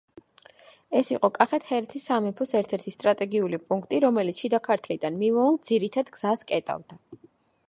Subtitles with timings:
[0.99, 7.05] ეს იყო კახეთ-ჰერეთის სამეფოს ერთ-ერთი სტრატეგიული პუნქტი, რომელიც შიდა ქართლიდან მიმავალ ძირითად გზას კეტავდა.